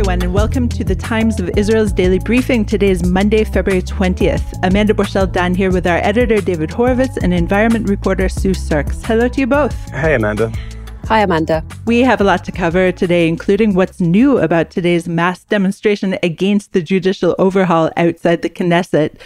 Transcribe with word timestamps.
everyone, 0.00 0.22
and 0.22 0.32
welcome 0.32 0.66
to 0.66 0.82
the 0.82 0.94
Times 0.94 1.38
of 1.40 1.50
Israel's 1.58 1.92
daily 1.92 2.18
briefing. 2.18 2.64
Today 2.64 2.88
is 2.88 3.04
Monday, 3.04 3.44
February 3.44 3.82
20th. 3.82 4.58
Amanda 4.62 4.94
Borschel 4.94 5.30
Dan 5.30 5.54
here 5.54 5.70
with 5.70 5.86
our 5.86 5.98
editor, 5.98 6.40
David 6.40 6.70
Horovitz, 6.70 7.18
and 7.22 7.34
environment 7.34 7.86
reporter, 7.86 8.26
Sue 8.26 8.54
Surkes. 8.54 9.04
Hello 9.04 9.28
to 9.28 9.40
you 9.40 9.46
both. 9.46 9.74
Hey, 9.90 10.14
Amanda. 10.14 10.50
Hi, 11.04 11.20
Amanda. 11.20 11.62
We 11.84 12.00
have 12.00 12.22
a 12.22 12.24
lot 12.24 12.44
to 12.44 12.52
cover 12.52 12.90
today, 12.92 13.28
including 13.28 13.74
what's 13.74 14.00
new 14.00 14.38
about 14.38 14.70
today's 14.70 15.06
mass 15.06 15.44
demonstration 15.44 16.16
against 16.22 16.72
the 16.72 16.80
judicial 16.80 17.36
overhaul 17.38 17.90
outside 17.98 18.40
the 18.40 18.48
Knesset 18.48 19.20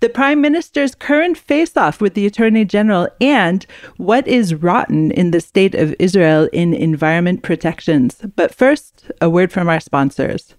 the 0.00 0.08
Prime 0.08 0.40
Minister's 0.40 0.94
current 0.94 1.38
face 1.38 1.76
off 1.76 2.00
with 2.00 2.14
the 2.14 2.26
Attorney 2.26 2.64
General, 2.64 3.08
and 3.20 3.64
what 3.96 4.28
is 4.28 4.54
rotten 4.54 5.10
in 5.12 5.30
the 5.30 5.40
state 5.40 5.74
of 5.74 5.94
Israel 5.98 6.48
in 6.52 6.74
environment 6.74 7.42
protections. 7.42 8.20
But 8.36 8.54
first, 8.54 9.10
a 9.20 9.30
word 9.30 9.52
from 9.52 9.68
our 9.68 9.80
sponsors. 9.80 10.54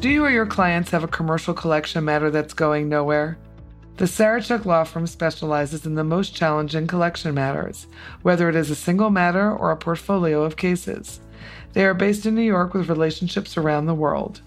Do 0.00 0.10
you 0.10 0.24
or 0.24 0.30
your 0.30 0.46
clients 0.46 0.90
have 0.90 1.04
a 1.04 1.08
commercial 1.08 1.52
collection 1.52 2.04
matter 2.04 2.30
that's 2.30 2.54
going 2.54 2.88
nowhere? 2.88 3.36
The 3.96 4.04
Sarachek 4.04 4.66
Law 4.66 4.84
Firm 4.84 5.06
specializes 5.06 5.86
in 5.86 5.94
the 5.94 6.04
most 6.04 6.34
challenging 6.34 6.86
collection 6.86 7.34
matters, 7.34 7.86
whether 8.22 8.48
it 8.50 8.54
is 8.54 8.70
a 8.70 8.74
single 8.74 9.08
matter 9.08 9.50
or 9.50 9.70
a 9.70 9.76
portfolio 9.76 10.42
of 10.42 10.56
cases. 10.56 11.20
They 11.76 11.84
are 11.84 11.92
based 11.92 12.24
in 12.24 12.34
New 12.34 12.40
York 12.40 12.72
with 12.72 12.88
relationships 12.88 13.58
around 13.58 13.84
the 13.84 13.94
world. 13.94 14.40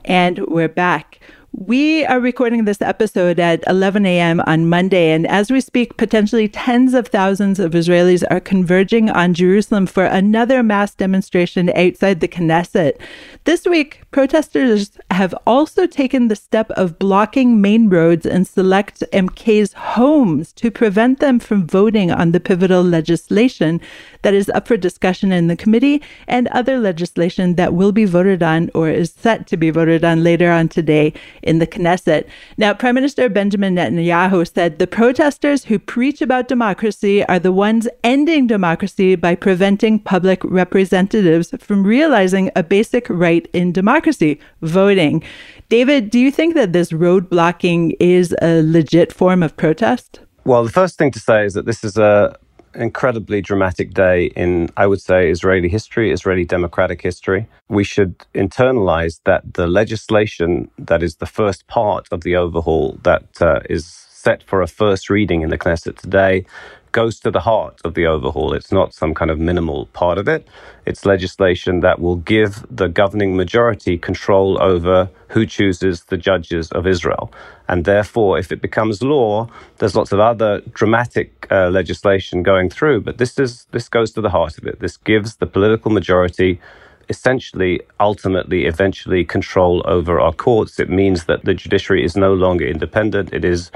And 0.05 0.39
we're 0.47 0.67
back. 0.67 1.12
We 1.55 2.03
are 2.05 2.19
recording 2.19 2.65
this 2.65 2.81
episode 2.81 3.39
at 3.39 3.63
11 3.67 4.07
a.m. 4.07 4.41
on 4.47 4.67
Monday, 4.69 5.11
and 5.11 5.27
as 5.27 5.51
we 5.51 5.61
speak, 5.61 5.97
potentially 5.97 6.47
tens 6.47 6.95
of 6.95 7.09
thousands 7.09 7.59
of 7.59 7.73
Israelis 7.73 8.23
are 8.31 8.39
converging 8.39 9.11
on 9.11 9.35
Jerusalem 9.35 9.85
for 9.85 10.05
another 10.05 10.63
mass 10.63 10.95
demonstration 10.95 11.69
outside 11.75 12.21
the 12.21 12.27
Knesset. 12.27 12.99
This 13.43 13.65
week, 13.65 14.01
protesters 14.09 14.97
have 15.11 15.35
also 15.45 15.85
taken 15.85 16.27
the 16.27 16.35
step 16.35 16.71
of 16.71 16.97
blocking 16.97 17.61
main 17.61 17.87
roads 17.87 18.25
and 18.25 18.47
select 18.47 19.03
MK's 19.13 19.73
homes 19.73 20.53
to 20.53 20.71
prevent 20.71 21.19
them 21.19 21.37
from 21.37 21.67
voting 21.67 22.09
on 22.09 22.31
the 22.31 22.39
pivotal 22.39 22.81
legislation 22.81 23.79
that 24.23 24.33
is 24.33 24.49
up 24.49 24.67
for 24.67 24.77
discussion 24.77 25.31
in 25.31 25.47
the 25.47 25.55
committee 25.55 26.01
and 26.27 26.47
other 26.47 26.79
legislation 26.79 27.55
that 27.55 27.73
will 27.73 27.91
be 27.91 28.05
voted 28.05 28.41
on 28.41 28.71
or 28.73 28.89
is 28.89 29.11
set 29.11 29.45
to 29.47 29.57
be 29.57 29.69
voted 29.69 30.03
on 30.03 30.23
later 30.23 30.49
on 30.49 30.67
today 30.67 31.13
in 31.43 31.59
the 31.59 31.67
Knesset. 31.67 32.27
Now, 32.57 32.73
Prime 32.73 32.95
Minister 32.95 33.29
Benjamin 33.29 33.75
Netanyahu 33.75 34.51
said 34.51 34.79
the 34.79 34.87
protesters 34.87 35.65
who 35.65 35.79
preach 35.79 36.21
about 36.21 36.47
democracy 36.47 37.23
are 37.25 37.39
the 37.39 37.51
ones 37.51 37.87
ending 38.03 38.47
democracy 38.47 39.15
by 39.15 39.35
preventing 39.35 39.99
public 39.99 40.43
representatives 40.43 41.53
from 41.59 41.83
realizing 41.83 42.51
a 42.55 42.63
basic 42.63 43.09
right 43.09 43.47
in 43.53 43.71
democracy, 43.71 44.39
voting. 44.61 45.23
David, 45.69 46.09
do 46.09 46.19
you 46.19 46.31
think 46.31 46.55
that 46.55 46.73
this 46.73 46.91
road 46.93 47.29
blocking 47.29 47.91
is 47.99 48.35
a 48.41 48.61
legit 48.63 49.11
form 49.13 49.43
of 49.43 49.55
protest? 49.57 50.19
Well, 50.45 50.63
the 50.63 50.71
first 50.71 50.97
thing 50.97 51.11
to 51.11 51.19
say 51.19 51.45
is 51.45 51.53
that 51.53 51.65
this 51.65 51.83
is 51.83 51.97
a 51.97 52.37
incredibly 52.75 53.41
dramatic 53.41 53.93
day 53.93 54.25
in, 54.35 54.69
I 54.77 54.87
would 54.87 55.01
say, 55.01 55.29
Israeli 55.29 55.69
history, 55.69 56.11
Israeli 56.11 56.45
democratic 56.45 57.01
history. 57.01 57.47
We 57.69 57.83
should 57.83 58.17
internalize 58.33 59.19
that 59.25 59.53
the 59.53 59.67
legislation 59.67 60.69
that 60.77 61.03
is 61.03 61.17
the 61.17 61.25
first 61.25 61.67
part 61.67 62.07
of 62.11 62.21
the 62.21 62.35
overhaul 62.35 62.99
that 63.03 63.41
uh, 63.41 63.59
is 63.69 63.85
set 63.85 64.43
for 64.43 64.61
a 64.61 64.67
first 64.67 65.09
reading 65.09 65.41
in 65.41 65.49
the 65.49 65.57
Knesset 65.57 65.97
today 65.97 66.45
goes 66.93 67.19
to 67.19 67.29
the 67.29 67.41
heart 67.41 67.81
of 67.83 67.93
the 67.95 68.05
overhaul. 68.05 68.53
It's 68.53 68.71
not 68.71 68.93
some 68.93 69.13
kind 69.13 69.29
of 69.29 69.37
minimal 69.37 69.87
part 69.87 70.17
of 70.17 70.29
it. 70.29 70.47
It's 70.85 71.05
legislation 71.05 71.81
that 71.81 71.99
will 71.99 72.15
give 72.15 72.65
the 72.71 72.87
governing 72.87 73.35
majority 73.35 73.97
control 73.97 74.61
over 74.61 75.09
who 75.29 75.45
chooses 75.45 76.05
the 76.05 76.17
judges 76.17 76.71
of 76.71 76.87
Israel. 76.87 77.33
And 77.67 77.83
therefore, 77.83 78.39
if 78.39 78.51
it 78.51 78.61
becomes 78.61 79.03
law, 79.03 79.49
there's 79.79 79.95
lots 79.95 80.13
of 80.13 80.19
other 80.21 80.61
dramatic 80.73 81.47
uh, 81.51 81.69
legislation 81.69 82.43
going 82.43 82.69
through, 82.69 83.01
but 83.01 83.17
this 83.17 83.37
is 83.37 83.65
this 83.71 83.89
goes 83.89 84.11
to 84.13 84.21
the 84.21 84.29
heart 84.29 84.57
of 84.57 84.65
it. 84.65 84.79
This 84.79 84.95
gives 84.95 85.35
the 85.35 85.47
political 85.47 85.91
majority 85.91 86.61
essentially, 87.09 87.81
ultimately, 87.99 88.65
eventually 88.65 89.25
control 89.25 89.81
over 89.85 90.19
our 90.19 90.33
courts. 90.33 90.79
It 90.79 90.89
means 90.89 91.25
that 91.25 91.43
the 91.43 91.53
judiciary 91.53 92.03
is 92.03 92.15
no 92.15 92.33
longer 92.33 92.65
independent. 92.65 93.33
It 93.33 93.43
is 93.43 93.71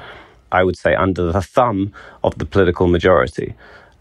I 0.51 0.63
would 0.63 0.77
say, 0.77 0.95
under 0.95 1.31
the 1.31 1.41
thumb 1.41 1.93
of 2.23 2.37
the 2.37 2.45
political 2.45 2.87
majority. 2.87 3.55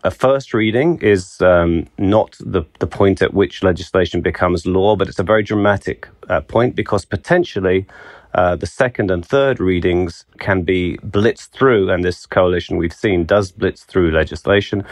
A 0.04 0.10
first 0.10 0.54
reading 0.54 1.00
is 1.00 1.40
um, 1.40 1.88
not 1.98 2.36
the, 2.38 2.62
the 2.78 2.86
point 2.86 3.22
at 3.22 3.34
which 3.34 3.64
legislation 3.64 4.20
becomes 4.20 4.64
law, 4.64 4.94
but 4.94 5.08
it's 5.08 5.18
a 5.18 5.24
very 5.24 5.42
dramatic 5.42 6.08
uh, 6.28 6.40
point 6.42 6.76
because 6.76 7.04
potentially 7.04 7.86
uh, 8.34 8.54
the 8.54 8.66
second 8.66 9.10
and 9.10 9.24
third 9.26 9.58
readings 9.58 10.24
can 10.38 10.62
be 10.62 10.98
blitzed 10.98 11.48
through, 11.50 11.90
and 11.90 12.04
this 12.04 12.26
coalition 12.26 12.76
we've 12.76 12.92
seen 12.92 13.24
does 13.24 13.50
blitz 13.50 13.82
through 13.82 14.10
legislation, 14.10 14.84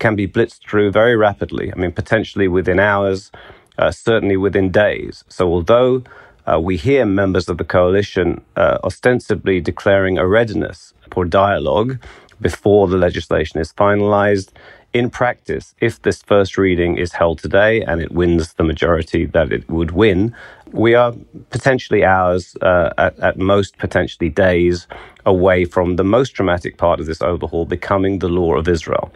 can 0.00 0.16
be 0.16 0.28
blitzed 0.28 0.68
through 0.68 0.90
very 0.90 1.16
rapidly. 1.16 1.72
I 1.72 1.76
mean, 1.76 1.92
potentially 1.92 2.48
within 2.48 2.78
hours, 2.78 3.30
uh, 3.78 3.90
certainly 3.90 4.36
within 4.36 4.70
days. 4.70 5.24
So, 5.28 5.48
although 5.48 6.02
uh, 6.48 6.58
we 6.58 6.76
hear 6.76 7.04
members 7.04 7.48
of 7.48 7.58
the 7.58 7.64
coalition 7.64 8.40
uh, 8.56 8.78
ostensibly 8.82 9.60
declaring 9.60 10.18
a 10.18 10.26
readiness 10.26 10.94
for 11.12 11.24
dialogue 11.24 11.98
before 12.40 12.88
the 12.88 12.96
legislation 12.96 13.60
is 13.60 13.72
finalized. 13.72 14.50
In 14.94 15.10
practice, 15.10 15.74
if 15.80 16.00
this 16.00 16.22
first 16.22 16.56
reading 16.56 16.96
is 16.96 17.12
held 17.12 17.38
today 17.40 17.82
and 17.82 18.00
it 18.00 18.12
wins 18.12 18.54
the 18.54 18.64
majority 18.64 19.26
that 19.26 19.52
it 19.52 19.68
would 19.68 19.90
win, 19.90 20.34
we 20.72 20.94
are 20.94 21.14
potentially 21.50 22.04
hours, 22.04 22.56
uh, 22.62 22.90
at, 22.96 23.18
at 23.18 23.38
most 23.38 23.76
potentially 23.76 24.30
days, 24.30 24.86
away 25.26 25.66
from 25.66 25.96
the 25.96 26.04
most 26.04 26.30
dramatic 26.30 26.78
part 26.78 27.00
of 27.00 27.06
this 27.06 27.20
overhaul 27.20 27.66
becoming 27.66 28.20
the 28.20 28.28
law 28.28 28.54
of 28.54 28.66
Israel. 28.66 29.12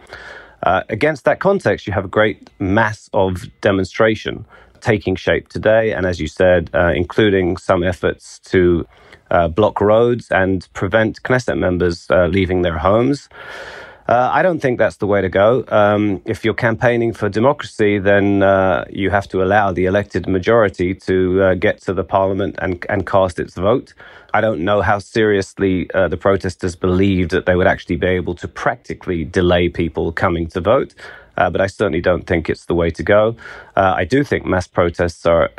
Uh, 0.61 0.83
against 0.89 1.25
that 1.25 1.39
context, 1.39 1.87
you 1.87 1.93
have 1.93 2.05
a 2.05 2.09
great 2.19 2.49
mass 2.59 3.09
of 3.13 3.47
demonstration 3.61 4.45
taking 4.83 5.15
shape 5.15 5.49
today, 5.49 5.93
and 5.93 6.05
as 6.05 6.19
you 6.19 6.27
said, 6.27 6.69
uh, 6.73 6.91
including 6.93 7.57
some 7.57 7.83
efforts 7.83 8.39
to 8.39 8.85
uh, 9.31 9.47
block 9.47 9.81
roads 9.81 10.27
and 10.29 10.67
prevent 10.73 11.23
Knesset 11.23 11.57
members 11.57 12.07
uh, 12.11 12.27
leaving 12.27 12.61
their 12.61 12.77
homes. 12.77 13.29
Uh, 14.07 14.29
I 14.33 14.43
don't 14.43 14.59
think 14.59 14.77
that's 14.77 14.97
the 14.97 15.07
way 15.07 15.21
to 15.21 15.29
go. 15.29 15.63
Um, 15.69 16.21
if 16.25 16.43
you're 16.43 16.53
campaigning 16.53 17.13
for 17.13 17.29
democracy, 17.29 17.99
then 17.99 18.43
uh, 18.43 18.83
you 18.89 19.09
have 19.09 19.29
to 19.29 19.41
allow 19.41 19.71
the 19.71 19.85
elected 19.85 20.27
majority 20.27 20.93
to 20.93 21.41
uh, 21.41 21.53
get 21.53 21.81
to 21.83 21.93
the 21.93 22.03
parliament 22.03 22.55
and, 22.61 22.85
and 22.89 23.07
cast 23.07 23.39
its 23.39 23.55
vote. 23.55 23.93
I 24.33 24.41
don't 24.41 24.61
know 24.65 24.81
how 24.81 24.99
seriously 24.99 25.89
the 25.93 26.17
protesters 26.17 26.75
believed 26.75 27.31
that 27.31 27.45
they 27.45 27.55
would 27.55 27.67
actually 27.67 27.97
be 27.97 28.07
able 28.07 28.35
to 28.35 28.47
practically 28.47 29.23
delay 29.23 29.69
people 29.69 30.11
coming 30.11 30.47
to 30.47 30.59
vote. 30.59 30.95
Uh, 31.37 31.49
but 31.49 31.61
I 31.61 31.67
certainly 31.67 32.01
don't 32.01 32.25
think 32.27 32.49
it's 32.49 32.65
the 32.65 32.75
way 32.75 32.89
to 32.91 33.03
go. 33.03 33.35
Uh, 33.75 33.93
I 33.97 34.05
do 34.05 34.23
think 34.23 34.45
mass 34.45 34.67
protests 34.67 35.25
are 35.25 35.49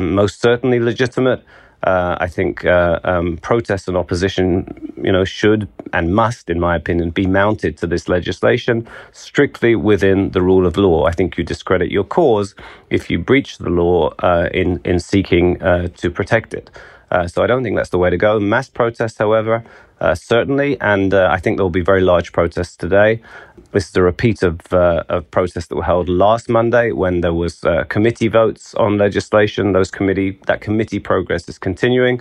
most 0.00 0.40
certainly 0.40 0.80
legitimate. 0.80 1.42
Uh, 1.82 2.16
I 2.18 2.28
think 2.28 2.64
uh, 2.64 2.98
um, 3.04 3.36
protests 3.38 3.88
and 3.88 3.96
opposition, 3.96 4.94
you 5.02 5.12
know, 5.12 5.24
should 5.24 5.68
and 5.92 6.14
must, 6.14 6.48
in 6.48 6.58
my 6.58 6.76
opinion, 6.76 7.10
be 7.10 7.26
mounted 7.26 7.76
to 7.78 7.86
this 7.86 8.08
legislation 8.08 8.88
strictly 9.12 9.76
within 9.76 10.30
the 10.30 10.40
rule 10.40 10.66
of 10.66 10.78
law. 10.78 11.04
I 11.04 11.12
think 11.12 11.36
you 11.36 11.44
discredit 11.44 11.90
your 11.90 12.04
cause 12.04 12.54
if 12.88 13.10
you 13.10 13.18
breach 13.18 13.58
the 13.58 13.68
law 13.70 14.14
uh, 14.20 14.48
in 14.52 14.80
in 14.84 14.98
seeking 14.98 15.62
uh, 15.62 15.88
to 15.98 16.10
protect 16.10 16.54
it. 16.54 16.70
Uh, 17.14 17.28
so 17.28 17.44
I 17.44 17.46
don't 17.46 17.62
think 17.62 17.76
that's 17.76 17.90
the 17.90 17.98
way 17.98 18.10
to 18.10 18.16
go. 18.16 18.40
Mass 18.40 18.68
protests, 18.68 19.18
however, 19.18 19.62
uh, 20.00 20.16
certainly, 20.16 20.80
and 20.80 21.14
uh, 21.14 21.28
I 21.30 21.38
think 21.38 21.56
there 21.56 21.64
will 21.64 21.70
be 21.70 21.80
very 21.92 22.00
large 22.00 22.32
protests 22.32 22.76
today. 22.76 23.22
This 23.70 23.88
is 23.88 23.94
a 23.94 24.02
repeat 24.02 24.42
of, 24.42 24.60
uh, 24.72 25.04
of 25.08 25.30
protests 25.30 25.68
that 25.68 25.76
were 25.76 25.84
held 25.84 26.08
last 26.08 26.48
Monday 26.48 26.90
when 26.90 27.20
there 27.20 27.32
was 27.32 27.62
uh, 27.62 27.84
committee 27.84 28.26
votes 28.26 28.74
on 28.74 28.98
legislation. 28.98 29.72
Those 29.72 29.92
committee 29.92 30.40
that 30.48 30.60
committee 30.60 30.98
progress 30.98 31.48
is 31.48 31.56
continuing, 31.56 32.20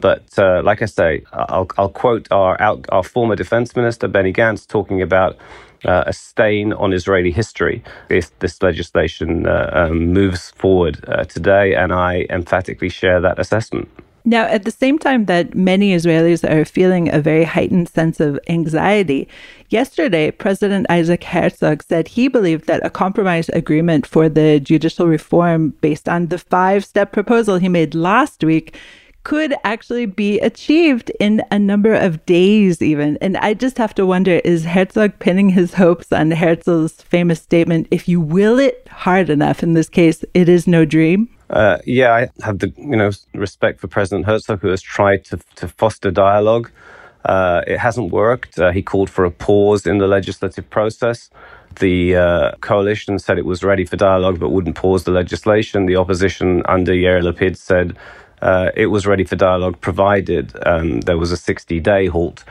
but 0.00 0.24
like 0.36 0.82
I 0.82 0.86
say, 0.86 1.22
I'll, 1.32 1.68
I'll 1.78 1.94
quote 2.04 2.30
our 2.30 2.60
our 2.90 3.02
former 3.02 3.36
defense 3.36 3.74
minister 3.74 4.08
Benny 4.08 4.32
Gantz 4.32 4.66
talking 4.66 5.00
about. 5.00 5.36
Uh, 5.86 6.02
a 6.06 6.14
stain 6.14 6.72
on 6.72 6.94
Israeli 6.94 7.30
history 7.30 7.84
if 8.08 8.26
this 8.38 8.62
legislation 8.62 9.46
uh, 9.46 9.68
um, 9.80 10.14
moves 10.14 10.50
forward 10.52 11.04
uh, 11.08 11.24
today, 11.24 11.74
and 11.74 11.92
I 11.92 12.26
emphatically 12.30 12.88
share 12.88 13.20
that 13.20 13.38
assessment. 13.38 13.90
Now, 14.26 14.44
at 14.44 14.64
the 14.64 14.70
same 14.70 14.98
time 14.98 15.26
that 15.26 15.54
many 15.54 15.94
Israelis 15.94 16.48
are 16.48 16.64
feeling 16.64 17.12
a 17.12 17.20
very 17.20 17.44
heightened 17.44 17.90
sense 17.90 18.20
of 18.20 18.40
anxiety, 18.48 19.28
yesterday 19.68 20.30
President 20.30 20.86
Isaac 20.88 21.24
Herzog 21.24 21.82
said 21.82 22.08
he 22.08 22.28
believed 22.28 22.66
that 22.66 22.84
a 22.86 22.88
compromise 22.88 23.50
agreement 23.50 24.06
for 24.06 24.30
the 24.30 24.60
judicial 24.60 25.08
reform 25.08 25.74
based 25.82 26.08
on 26.08 26.28
the 26.28 26.38
five 26.38 26.86
step 26.86 27.12
proposal 27.12 27.58
he 27.58 27.68
made 27.68 27.94
last 27.94 28.42
week 28.42 28.78
could 29.24 29.54
actually 29.64 30.06
be 30.06 30.38
achieved 30.40 31.10
in 31.18 31.42
a 31.50 31.58
number 31.58 31.94
of 31.94 32.24
days, 32.24 32.80
even. 32.80 33.18
And 33.20 33.36
I 33.38 33.54
just 33.54 33.78
have 33.78 33.94
to 33.96 34.06
wonder 34.06 34.40
is 34.44 34.64
Herzog 34.64 35.18
pinning 35.18 35.50
his 35.50 35.74
hopes 35.74 36.12
on 36.12 36.30
Herzl's 36.30 37.02
famous 37.02 37.42
statement, 37.42 37.88
if 37.90 38.08
you 38.08 38.20
will 38.20 38.58
it 38.58 38.86
hard 38.90 39.28
enough, 39.28 39.62
in 39.62 39.72
this 39.72 39.88
case, 39.88 40.24
it 40.34 40.48
is 40.48 40.66
no 40.66 40.84
dream? 40.84 41.28
Uh, 41.50 41.78
yeah, 41.86 42.12
I 42.12 42.28
have 42.42 42.58
the 42.58 42.72
you 42.76 42.96
know 42.96 43.10
respect 43.34 43.80
for 43.80 43.88
President 43.88 44.26
Herzog, 44.26 44.60
who 44.60 44.68
has 44.68 44.82
tried 44.82 45.24
to 45.26 45.38
to 45.56 45.68
foster 45.68 46.10
dialogue. 46.10 46.70
Uh, 47.24 47.62
it 47.66 47.78
hasn't 47.78 48.12
worked. 48.12 48.58
Uh, 48.58 48.70
he 48.70 48.82
called 48.82 49.08
for 49.08 49.24
a 49.24 49.30
pause 49.30 49.86
in 49.86 49.98
the 49.98 50.06
legislative 50.06 50.68
process. 50.70 51.30
The 51.80 52.16
uh, 52.16 52.52
coalition 52.60 53.18
said 53.18 53.38
it 53.38 53.46
was 53.46 53.64
ready 53.64 53.84
for 53.84 53.96
dialogue 53.96 54.38
but 54.38 54.50
wouldn't 54.50 54.76
pause 54.76 55.04
the 55.04 55.10
legislation. 55.10 55.86
The 55.86 55.96
opposition 55.96 56.62
under 56.66 56.92
Yair 56.92 57.22
Lapid 57.22 57.56
said 57.56 57.96
uh, 58.42 58.70
it 58.76 58.86
was 58.86 59.06
ready 59.06 59.24
for 59.24 59.36
dialogue 59.36 59.80
provided 59.80 60.52
um, 60.66 61.00
there 61.02 61.18
was 61.18 61.32
a 61.32 61.36
60 61.36 61.80
day 61.80 62.06
halt 62.06 62.44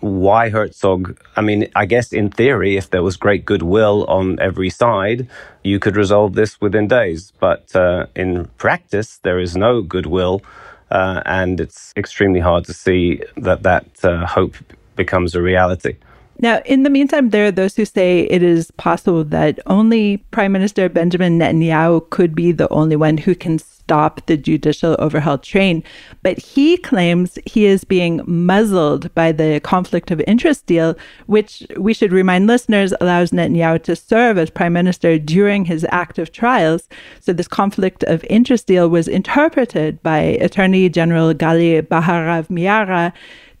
why 0.00 0.48
Herzog? 0.50 1.18
I 1.36 1.40
mean, 1.40 1.68
I 1.74 1.86
guess 1.86 2.12
in 2.12 2.30
theory, 2.30 2.76
if 2.76 2.90
there 2.90 3.02
was 3.02 3.16
great 3.16 3.44
goodwill 3.44 4.04
on 4.06 4.38
every 4.40 4.70
side, 4.70 5.28
you 5.62 5.78
could 5.78 5.96
resolve 5.96 6.34
this 6.34 6.60
within 6.60 6.88
days. 6.88 7.32
But 7.40 7.74
uh, 7.74 8.06
in 8.14 8.46
practice, 8.58 9.18
there 9.22 9.38
is 9.38 9.56
no 9.56 9.82
goodwill, 9.82 10.42
uh, 10.90 11.22
and 11.26 11.60
it's 11.60 11.92
extremely 11.96 12.40
hard 12.40 12.64
to 12.66 12.72
see 12.72 13.22
that 13.36 13.62
that 13.64 13.86
uh, 14.04 14.26
hope 14.26 14.56
becomes 14.96 15.34
a 15.34 15.42
reality. 15.42 15.96
Now, 16.40 16.60
in 16.64 16.84
the 16.84 16.90
meantime, 16.90 17.30
there 17.30 17.46
are 17.46 17.50
those 17.50 17.74
who 17.74 17.84
say 17.84 18.20
it 18.30 18.42
is 18.42 18.70
possible 18.72 19.24
that 19.24 19.58
only 19.66 20.18
Prime 20.30 20.52
Minister 20.52 20.88
Benjamin 20.88 21.38
Netanyahu 21.38 22.08
could 22.10 22.34
be 22.34 22.52
the 22.52 22.68
only 22.68 22.94
one 22.94 23.18
who 23.18 23.34
can 23.34 23.58
stop 23.88 24.24
the 24.26 24.36
judicial 24.36 24.94
overhaul 24.98 25.38
train. 25.38 25.82
But 26.22 26.38
he 26.38 26.76
claims 26.76 27.38
he 27.46 27.64
is 27.64 27.84
being 27.84 28.20
muzzled 28.26 29.12
by 29.14 29.32
the 29.32 29.60
conflict 29.64 30.10
of 30.10 30.22
interest 30.26 30.66
deal, 30.66 30.94
which 31.26 31.66
we 31.76 31.94
should 31.94 32.12
remind 32.12 32.46
listeners 32.46 32.92
allows 33.00 33.30
Netanyahu 33.30 33.82
to 33.84 33.96
serve 33.96 34.38
as 34.38 34.50
prime 34.50 34.74
minister 34.74 35.18
during 35.18 35.64
his 35.64 35.86
active 35.90 36.30
trials. 36.30 36.88
So 37.20 37.32
this 37.32 37.48
conflict 37.48 38.04
of 38.04 38.24
interest 38.30 38.66
deal 38.66 38.88
was 38.88 39.08
interpreted 39.08 40.02
by 40.02 40.18
Attorney 40.18 40.88
General 40.88 41.34
Gali 41.34 41.82
Baharav 41.82 42.48
Miara 42.48 43.12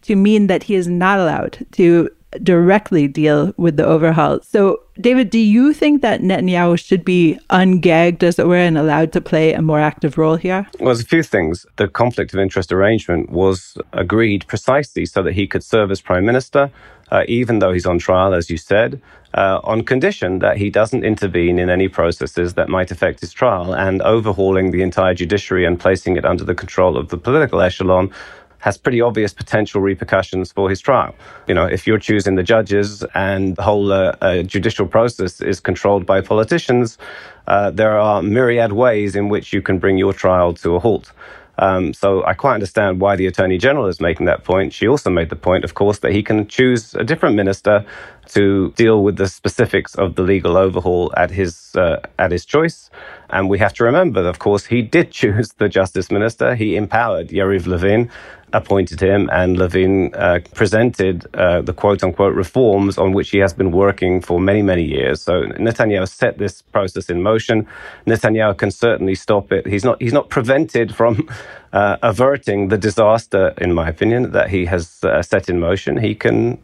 to 0.02 0.14
mean 0.14 0.46
that 0.46 0.62
he 0.62 0.74
is 0.74 0.86
not 0.86 1.18
allowed 1.18 1.66
to 1.72 2.08
directly 2.42 3.08
deal 3.08 3.52
with 3.56 3.76
the 3.76 3.84
overhaul. 3.84 4.40
So, 4.42 4.80
David, 5.00 5.30
do 5.30 5.38
you 5.38 5.72
think 5.72 6.02
that 6.02 6.20
Netanyahu 6.20 6.78
should 6.78 7.04
be 7.04 7.38
ungagged, 7.50 8.22
as 8.22 8.38
it 8.38 8.46
were, 8.46 8.56
and 8.56 8.76
allowed 8.76 9.12
to 9.12 9.20
play 9.20 9.52
a 9.52 9.62
more 9.62 9.80
active 9.80 10.18
role 10.18 10.36
here? 10.36 10.66
Well, 10.78 10.86
there's 10.86 11.00
a 11.00 11.06
few 11.06 11.22
things. 11.22 11.64
The 11.76 11.88
conflict 11.88 12.34
of 12.34 12.40
interest 12.40 12.72
arrangement 12.72 13.30
was 13.30 13.78
agreed 13.92 14.46
precisely 14.46 15.06
so 15.06 15.22
that 15.22 15.32
he 15.32 15.46
could 15.46 15.64
serve 15.64 15.90
as 15.90 16.00
prime 16.00 16.26
minister, 16.26 16.70
uh, 17.10 17.24
even 17.28 17.60
though 17.60 17.72
he's 17.72 17.86
on 17.86 17.98
trial, 17.98 18.34
as 18.34 18.50
you 18.50 18.58
said. 18.58 19.00
Uh, 19.34 19.60
on 19.62 19.84
condition 19.84 20.38
that 20.38 20.56
he 20.56 20.70
doesn't 20.70 21.04
intervene 21.04 21.58
in 21.58 21.68
any 21.68 21.86
processes 21.86 22.54
that 22.54 22.70
might 22.70 22.90
affect 22.90 23.20
his 23.20 23.30
trial 23.30 23.74
and 23.74 24.00
overhauling 24.00 24.70
the 24.70 24.80
entire 24.80 25.12
judiciary 25.12 25.66
and 25.66 25.78
placing 25.78 26.16
it 26.16 26.24
under 26.24 26.44
the 26.44 26.54
control 26.54 26.96
of 26.96 27.08
the 27.08 27.18
political 27.18 27.60
echelon 27.60 28.10
has 28.58 28.76
pretty 28.76 29.00
obvious 29.00 29.32
potential 29.32 29.80
repercussions 29.80 30.52
for 30.52 30.68
his 30.68 30.80
trial. 30.80 31.14
You 31.46 31.54
know, 31.54 31.66
if 31.66 31.86
you're 31.86 31.98
choosing 31.98 32.34
the 32.34 32.42
judges 32.42 33.04
and 33.14 33.56
the 33.56 33.62
whole 33.62 33.92
uh, 33.92 34.16
uh, 34.20 34.42
judicial 34.42 34.86
process 34.86 35.40
is 35.40 35.60
controlled 35.60 36.06
by 36.06 36.20
politicians, 36.20 36.98
uh, 37.46 37.70
there 37.70 37.98
are 37.98 38.22
myriad 38.22 38.72
ways 38.72 39.16
in 39.16 39.28
which 39.28 39.52
you 39.52 39.62
can 39.62 39.78
bring 39.78 39.96
your 39.96 40.12
trial 40.12 40.54
to 40.54 40.74
a 40.74 40.80
halt. 40.80 41.12
Um, 41.58 41.92
so 41.92 42.24
I 42.24 42.34
quite 42.34 42.54
understand 42.54 43.00
why 43.00 43.16
the 43.16 43.26
Attorney 43.26 43.58
General 43.58 43.86
is 43.86 44.00
making 44.00 44.26
that 44.26 44.44
point. 44.44 44.72
She 44.72 44.86
also 44.86 45.10
made 45.10 45.28
the 45.28 45.36
point, 45.36 45.64
of 45.64 45.74
course, 45.74 45.98
that 46.00 46.12
he 46.12 46.22
can 46.22 46.46
choose 46.46 46.94
a 46.94 47.02
different 47.02 47.34
minister 47.34 47.84
to 48.28 48.70
deal 48.76 49.02
with 49.02 49.16
the 49.16 49.26
specifics 49.26 49.94
of 49.96 50.14
the 50.14 50.22
legal 50.22 50.56
overhaul 50.56 51.12
at 51.16 51.30
his 51.30 51.74
uh, 51.74 52.00
at 52.18 52.30
his 52.30 52.44
choice. 52.44 52.90
And 53.30 53.48
we 53.48 53.58
have 53.58 53.74
to 53.74 53.84
remember, 53.84 54.28
of 54.28 54.38
course, 54.38 54.66
he 54.66 54.82
did 54.82 55.10
choose 55.20 55.52
the 55.54 55.68
Justice 55.68 56.10
Minister. 56.10 56.54
He 56.54 56.76
empowered 56.76 57.28
Yariv 57.28 57.66
Levin, 57.66 58.10
appointed 58.52 59.00
him, 59.00 59.28
and 59.32 59.58
Levin 59.58 60.14
uh, 60.14 60.40
presented 60.54 61.26
uh, 61.34 61.60
the 61.62 61.72
quote 61.72 62.02
unquote 62.02 62.34
reforms 62.34 62.98
on 62.98 63.12
which 63.12 63.30
he 63.30 63.38
has 63.38 63.52
been 63.52 63.72
working 63.72 64.20
for 64.20 64.40
many, 64.40 64.62
many 64.62 64.82
years. 64.82 65.22
So 65.22 65.42
Netanyahu 65.42 66.08
set 66.08 66.38
this 66.38 66.62
process 66.62 67.10
in 67.10 67.22
motion. 67.22 67.66
Netanyahu 68.06 68.56
can 68.56 68.70
certainly 68.70 69.14
stop 69.14 69.52
it. 69.52 69.66
He's 69.66 69.84
not, 69.84 70.00
he's 70.00 70.12
not 70.12 70.28
prevented 70.30 70.94
from 70.94 71.28
uh, 71.72 71.96
averting 72.02 72.68
the 72.68 72.78
disaster, 72.78 73.54
in 73.58 73.74
my 73.74 73.88
opinion, 73.88 74.32
that 74.32 74.50
he 74.50 74.64
has 74.66 75.02
uh, 75.04 75.22
set 75.22 75.48
in 75.48 75.60
motion. 75.60 75.96
He 75.98 76.14
can, 76.14 76.58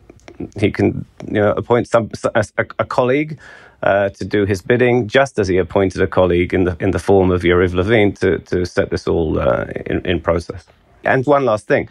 he 0.56 0.70
can 0.70 1.04
you 1.26 1.34
know, 1.34 1.52
appoint 1.52 1.88
some, 1.88 2.10
a, 2.34 2.44
a 2.78 2.84
colleague 2.84 3.38
uh, 3.82 4.08
to 4.08 4.24
do 4.24 4.46
his 4.46 4.62
bidding, 4.62 5.06
just 5.08 5.38
as 5.38 5.46
he 5.46 5.58
appointed 5.58 6.00
a 6.00 6.06
colleague 6.06 6.54
in 6.54 6.64
the 6.64 6.76
in 6.80 6.90
the 6.92 6.98
form 6.98 7.30
of 7.30 7.42
Yariv 7.42 7.74
Levin 7.74 8.14
to 8.14 8.38
to 8.38 8.64
set 8.64 8.90
this 8.90 9.06
all 9.06 9.38
uh, 9.38 9.66
in, 9.86 10.00
in 10.06 10.20
process. 10.20 10.64
And 11.04 11.24
one 11.26 11.44
last 11.44 11.66
thing, 11.66 11.88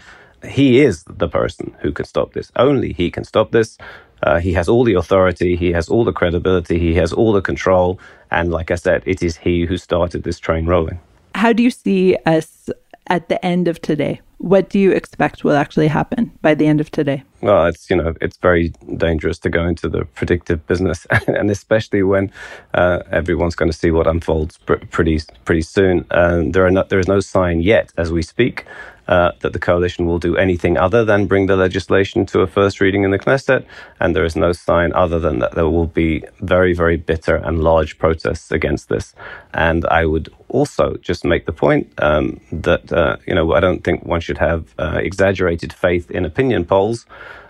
he 0.47 0.81
is 0.81 1.03
the 1.03 1.27
person 1.27 1.75
who 1.79 1.91
can 1.91 2.05
stop 2.05 2.33
this. 2.33 2.51
Only 2.55 2.93
he 2.93 3.09
can 3.09 3.23
stop 3.23 3.51
this. 3.51 3.77
Uh, 4.23 4.39
he 4.39 4.53
has 4.53 4.69
all 4.69 4.83
the 4.83 4.93
authority, 4.93 5.55
he 5.55 5.73
has 5.73 5.89
all 5.89 6.05
the 6.05 6.13
credibility, 6.13 6.79
he 6.79 6.93
has 6.93 7.11
all 7.11 7.33
the 7.33 7.41
control, 7.41 7.99
and 8.31 8.51
like 8.51 8.71
I 8.71 8.75
said, 8.75 9.03
it 9.05 9.21
is 9.21 9.35
he 9.35 9.65
who 9.65 9.77
started 9.77 10.23
this 10.23 10.39
train 10.39 10.65
rolling. 10.65 10.99
How 11.35 11.51
do 11.51 11.61
you 11.61 11.69
see 11.69 12.15
us 12.25 12.69
at 13.07 13.27
the 13.27 13.43
end 13.45 13.67
of 13.67 13.81
today? 13.81 14.21
What 14.37 14.69
do 14.69 14.79
you 14.79 14.91
expect 14.91 15.43
will 15.43 15.55
actually 15.55 15.87
happen 15.87 16.31
by 16.41 16.53
the 16.53 16.67
end 16.67 16.81
of 16.81 16.89
today? 16.91 17.23
Well, 17.41 17.65
it's 17.65 17.89
you 17.89 17.95
know 17.95 18.13
it's 18.21 18.37
very 18.37 18.69
dangerous 18.97 19.39
to 19.39 19.49
go 19.49 19.65
into 19.65 19.89
the 19.89 20.05
predictive 20.05 20.65
business, 20.67 21.05
and 21.27 21.49
especially 21.49 22.03
when 22.03 22.31
uh, 22.73 22.99
everyone's 23.11 23.55
going 23.55 23.71
to 23.71 23.77
see 23.77 23.91
what 23.91 24.07
unfolds 24.07 24.57
pr- 24.57 24.85
pretty 24.89 25.19
pretty 25.43 25.61
soon. 25.61 26.05
Um, 26.11 26.51
there 26.51 26.65
are 26.65 26.71
no, 26.71 26.83
there 26.83 26.99
is 26.99 27.07
no 27.07 27.19
sign 27.19 27.61
yet 27.61 27.93
as 27.97 28.11
we 28.11 28.21
speak 28.21 28.65
uh, 29.07 29.31
that 29.41 29.53
the 29.53 29.59
coalition 29.59 30.05
will 30.05 30.19
do 30.19 30.37
anything 30.37 30.77
other 30.77 31.03
than 31.03 31.25
bring 31.25 31.47
the 31.47 31.55
legislation 31.55 32.25
to 32.27 32.41
a 32.41 32.47
first 32.47 32.79
reading 32.79 33.03
in 33.03 33.11
the 33.11 33.19
Knesset, 33.19 33.65
and 33.99 34.15
there 34.15 34.25
is 34.25 34.35
no 34.35 34.51
sign 34.51 34.93
other 34.93 35.19
than 35.19 35.39
that 35.39 35.55
there 35.55 35.69
will 35.69 35.87
be 35.87 36.23
very, 36.39 36.73
very 36.73 36.97
bitter 36.97 37.35
and 37.35 37.63
large 37.63 37.97
protests 37.97 38.51
against 38.51 38.89
this. 38.89 39.13
And 39.53 39.85
I 39.85 40.05
would 40.05 40.29
also 40.49 40.95
just 40.97 41.25
make 41.25 41.45
the 41.45 41.53
point 41.53 41.91
um, 41.97 42.39
that 42.51 42.91
uh, 42.91 43.17
you 43.27 43.35
know 43.35 43.53
I 43.53 43.59
don't 43.59 43.83
think 43.83 44.05
one 44.05 44.21
should 44.21 44.37
have 44.37 44.73
uh, 44.79 44.99
exaggerated 45.01 45.73
faith 45.73 46.09
in 46.11 46.25
opinion 46.25 46.65
polls. 46.65 47.05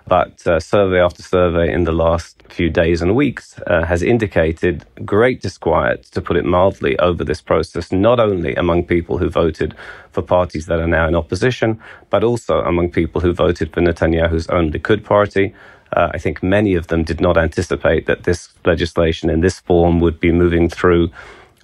But 0.07 0.45
uh, 0.45 0.59
survey 0.59 0.99
after 0.99 1.23
survey 1.23 1.71
in 1.71 1.85
the 1.85 1.91
last 1.91 2.43
few 2.49 2.69
days 2.69 3.01
and 3.01 3.15
weeks 3.15 3.57
uh, 3.67 3.85
has 3.85 4.03
indicated 4.03 4.85
great 5.05 5.41
disquiet, 5.41 6.03
to 6.11 6.21
put 6.21 6.37
it 6.37 6.45
mildly, 6.45 6.97
over 6.99 7.23
this 7.23 7.41
process, 7.41 7.91
not 7.91 8.19
only 8.19 8.53
among 8.55 8.83
people 8.83 9.17
who 9.17 9.29
voted 9.29 9.75
for 10.11 10.21
parties 10.21 10.65
that 10.65 10.79
are 10.79 10.87
now 10.87 11.07
in 11.07 11.15
opposition, 11.15 11.79
but 12.09 12.23
also 12.23 12.59
among 12.61 12.91
people 12.91 13.21
who 13.21 13.33
voted 13.33 13.73
for 13.73 13.81
Netanyahu's 13.81 14.47
own 14.47 14.71
Likud 14.71 15.03
party. 15.03 15.53
Uh, 15.95 16.09
I 16.13 16.17
think 16.17 16.43
many 16.43 16.75
of 16.75 16.87
them 16.87 17.03
did 17.03 17.21
not 17.21 17.37
anticipate 17.37 18.05
that 18.07 18.23
this 18.23 18.49
legislation 18.65 19.29
in 19.29 19.41
this 19.41 19.59
form 19.59 19.99
would 19.99 20.19
be 20.19 20.31
moving 20.31 20.67
through 20.69 21.11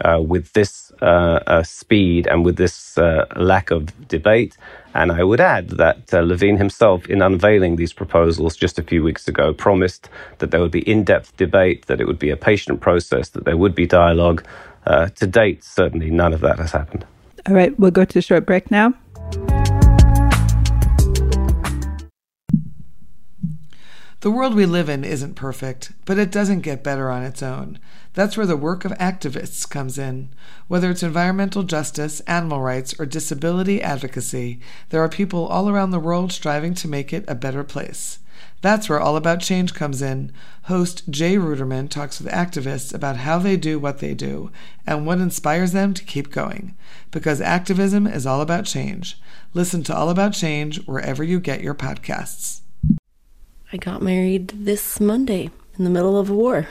uh, 0.03 0.21
with 0.21 0.53
this 0.53 0.91
uh, 1.01 1.39
uh, 1.47 1.63
speed 1.63 2.27
and 2.27 2.45
with 2.45 2.57
this 2.57 2.97
uh, 2.97 3.25
lack 3.35 3.71
of 3.71 4.07
debate. 4.07 4.57
And 4.93 5.11
I 5.11 5.23
would 5.23 5.39
add 5.39 5.69
that 5.71 6.13
uh, 6.13 6.21
Levin 6.21 6.57
himself, 6.57 7.05
in 7.07 7.21
unveiling 7.21 7.75
these 7.75 7.93
proposals 7.93 8.55
just 8.55 8.79
a 8.79 8.83
few 8.83 9.03
weeks 9.03 9.27
ago, 9.27 9.53
promised 9.53 10.09
that 10.39 10.51
there 10.51 10.59
would 10.59 10.71
be 10.71 10.87
in 10.89 11.03
depth 11.03 11.35
debate, 11.37 11.85
that 11.87 12.01
it 12.01 12.07
would 12.07 12.19
be 12.19 12.29
a 12.29 12.37
patient 12.37 12.81
process, 12.81 13.29
that 13.29 13.45
there 13.45 13.57
would 13.57 13.75
be 13.75 13.85
dialogue. 13.85 14.43
To 14.87 15.27
date, 15.27 15.63
certainly 15.63 16.09
none 16.09 16.33
of 16.33 16.39
that 16.41 16.57
has 16.57 16.71
happened. 16.71 17.05
All 17.47 17.53
right, 17.53 17.77
we'll 17.79 17.91
go 17.91 18.05
to 18.05 18.17
a 18.17 18.21
short 18.23 18.47
break 18.47 18.71
now. 18.71 18.95
The 24.21 24.31
world 24.31 24.53
we 24.53 24.65
live 24.65 24.89
in 24.89 25.05
isn't 25.05 25.35
perfect, 25.35 25.93
but 26.03 26.19
it 26.19 26.29
doesn't 26.29 26.59
get 26.59 26.83
better 26.83 27.09
on 27.09 27.23
its 27.23 27.41
own. 27.41 27.79
That's 28.15 28.35
where 28.35 28.45
the 28.45 28.57
work 28.57 28.83
of 28.83 28.91
activists 28.93 29.69
comes 29.69 29.97
in. 29.97 30.27
Whether 30.67 30.91
it's 30.91 31.03
environmental 31.03 31.63
justice, 31.63 32.19
animal 32.21 32.59
rights, 32.59 32.93
or 32.99 33.05
disability 33.05 33.81
advocacy, 33.81 34.59
there 34.89 35.01
are 35.01 35.07
people 35.07 35.47
all 35.47 35.69
around 35.69 35.91
the 35.91 36.01
world 36.01 36.33
striving 36.33 36.73
to 36.75 36.87
make 36.89 37.13
it 37.13 37.23
a 37.29 37.35
better 37.35 37.63
place. 37.63 38.19
That's 38.59 38.89
where 38.89 38.99
All 38.99 39.15
About 39.15 39.39
Change 39.39 39.73
comes 39.73 40.01
in. 40.01 40.33
Host 40.63 41.09
Jay 41.09 41.37
Ruderman 41.37 41.89
talks 41.89 42.19
with 42.19 42.29
activists 42.33 42.93
about 42.93 43.17
how 43.17 43.39
they 43.39 43.55
do 43.55 43.79
what 43.79 43.99
they 43.99 44.13
do 44.13 44.51
and 44.85 45.05
what 45.05 45.19
inspires 45.19 45.71
them 45.71 45.93
to 45.93 46.03
keep 46.03 46.29
going. 46.29 46.75
Because 47.11 47.39
activism 47.39 48.05
is 48.05 48.25
all 48.25 48.41
about 48.41 48.65
change. 48.65 49.17
Listen 49.53 49.81
to 49.83 49.95
All 49.95 50.09
About 50.09 50.33
Change 50.33 50.85
wherever 50.85 51.23
you 51.23 51.39
get 51.39 51.61
your 51.61 51.73
podcasts. 51.73 52.59
I 53.71 53.77
got 53.77 54.01
married 54.01 54.47
this 54.47 54.99
Monday 54.99 55.51
in 55.77 55.83
the 55.83 55.91
middle 55.91 56.17
of 56.17 56.31
a 56.31 56.33
war. 56.33 56.67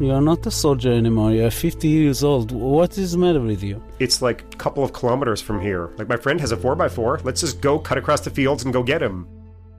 You 0.00 0.12
are 0.12 0.22
not 0.22 0.46
a 0.46 0.50
soldier 0.50 0.90
anymore. 0.90 1.32
You 1.32 1.44
are 1.44 1.50
50 1.50 1.88
years 1.88 2.24
old. 2.24 2.52
What 2.52 2.96
is 2.96 3.12
the 3.12 3.18
matter 3.18 3.38
with 3.38 3.62
you? 3.62 3.82
It's 3.98 4.22
like 4.22 4.40
a 4.54 4.56
couple 4.56 4.82
of 4.82 4.94
kilometers 4.94 5.42
from 5.42 5.60
here. 5.60 5.90
Like 5.98 6.08
my 6.08 6.16
friend 6.16 6.40
has 6.40 6.52
a 6.52 6.56
4x4. 6.56 7.22
Let's 7.22 7.42
just 7.42 7.60
go 7.60 7.78
cut 7.78 7.98
across 7.98 8.22
the 8.22 8.30
fields 8.30 8.64
and 8.64 8.72
go 8.72 8.82
get 8.82 9.02
him. 9.02 9.28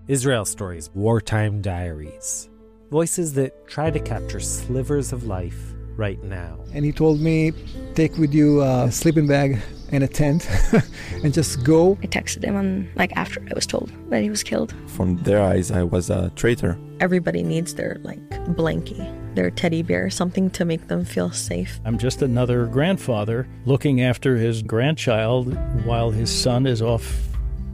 Israel 0.07 0.45
Stories 0.45 0.91
Wartime 0.93 1.59
Diaries. 1.59 2.49
Voices 2.91 3.33
that 3.33 3.67
try 3.67 3.89
to 3.89 3.99
capture 3.99 4.39
slivers 4.39 5.11
of 5.13 5.23
life 5.23 5.70
right 5.97 6.21
now. 6.23 6.59
And 6.73 6.85
he 6.85 6.91
told 6.91 7.19
me, 7.19 7.51
take 7.95 8.17
with 8.17 8.33
you 8.33 8.61
a 8.61 8.91
sleeping 8.91 9.27
bag 9.27 9.59
and 9.91 10.03
a 10.03 10.07
tent 10.07 10.49
and 11.23 11.33
just 11.33 11.63
go. 11.63 11.97
I 12.01 12.07
texted 12.07 12.43
him 12.43 12.55
on 12.55 12.89
like 12.95 13.11
after 13.15 13.41
I 13.49 13.53
was 13.53 13.67
told 13.67 13.91
that 14.09 14.21
he 14.21 14.29
was 14.29 14.43
killed. 14.43 14.73
From 14.87 15.17
their 15.23 15.41
eyes, 15.41 15.71
I 15.71 15.83
was 15.83 16.09
a 16.09 16.31
traitor. 16.35 16.77
Everybody 16.99 17.43
needs 17.43 17.73
their 17.73 17.97
like 18.03 18.21
blankie, 18.55 19.35
their 19.35 19.51
teddy 19.51 19.83
bear, 19.83 20.09
something 20.09 20.49
to 20.51 20.65
make 20.65 20.87
them 20.87 21.03
feel 21.03 21.31
safe. 21.31 21.79
I'm 21.85 21.97
just 21.97 22.21
another 22.21 22.65
grandfather 22.67 23.47
looking 23.65 24.01
after 24.01 24.37
his 24.37 24.61
grandchild 24.61 25.55
while 25.85 26.11
his 26.11 26.31
son 26.31 26.65
is 26.65 26.81
off 26.81 27.27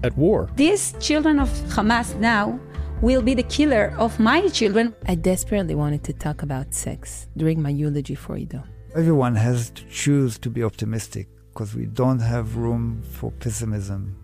at 0.04 0.16
war. 0.18 0.50
These 0.56 0.94
children 1.00 1.40
of 1.40 1.50
Hamas 1.70 2.16
now 2.20 2.60
will 3.02 3.22
be 3.22 3.34
the 3.34 3.44
killer 3.44 3.94
of 3.98 4.20
my 4.20 4.48
children. 4.50 4.96
I 5.08 5.16
desperately 5.16 5.76
wanted 5.76 6.04
to 6.06 6.14
talk 6.14 6.42
about 6.42 6.74
sex 6.74 7.28
during 7.38 7.62
my 7.62 7.70
eulogy 7.70 8.16
for 8.16 8.38
Ido. 8.38 8.64
Everyone 8.96 9.36
has 9.36 9.70
to 9.72 9.84
choose 9.90 10.40
to 10.40 10.50
be 10.50 10.64
optimistic 10.64 11.28
because 11.54 11.76
we 11.76 11.86
don't 11.86 12.20
have 12.20 12.56
room 12.56 13.04
for 13.12 13.32
pessimism. 13.32 14.16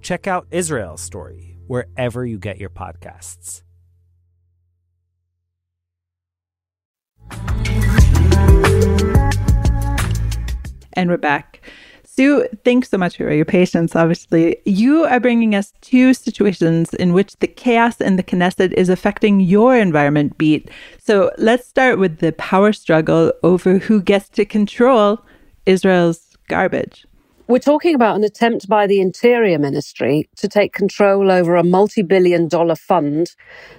Check 0.00 0.26
out 0.26 0.46
Israel's 0.50 1.00
story 1.00 1.56
wherever 1.66 2.24
you 2.24 2.38
get 2.38 2.58
your 2.58 2.70
podcasts. 2.70 3.62
And 10.94 11.08
we're 11.10 11.16
back. 11.16 11.62
Sue, 12.18 12.48
thanks 12.64 12.90
so 12.90 12.98
much 12.98 13.16
for 13.16 13.32
your 13.32 13.44
patience. 13.44 13.94
Obviously, 13.94 14.56
you 14.64 15.04
are 15.04 15.20
bringing 15.20 15.54
us 15.54 15.72
two 15.82 16.12
situations 16.12 16.92
in 16.94 17.12
which 17.12 17.36
the 17.36 17.46
chaos 17.46 18.00
in 18.00 18.16
the 18.16 18.24
Knesset 18.24 18.72
is 18.72 18.88
affecting 18.88 19.38
your 19.38 19.76
environment 19.76 20.36
beat. 20.36 20.68
So 20.98 21.30
let's 21.38 21.68
start 21.68 22.00
with 22.00 22.18
the 22.18 22.32
power 22.32 22.72
struggle 22.72 23.32
over 23.44 23.78
who 23.78 24.02
gets 24.02 24.28
to 24.30 24.44
control 24.44 25.20
Israel's 25.64 26.36
garbage. 26.48 27.06
We're 27.46 27.60
talking 27.60 27.94
about 27.94 28.16
an 28.16 28.24
attempt 28.24 28.68
by 28.68 28.88
the 28.88 29.00
Interior 29.00 29.60
Ministry 29.60 30.28
to 30.38 30.48
take 30.48 30.72
control 30.72 31.30
over 31.30 31.54
a 31.54 31.62
multi 31.62 32.02
billion 32.02 32.48
dollar 32.48 32.74
fund 32.74 33.36